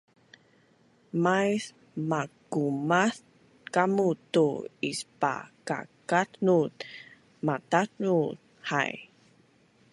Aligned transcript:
mais 1.23 1.63
makumaaz 2.09 3.15
kamu 3.75 4.07
tu 4.33 4.47
ispakakatnul 4.89 6.65
matatnul 7.45 8.27
hai 8.69 8.93